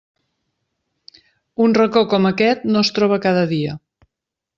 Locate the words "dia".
3.53-3.77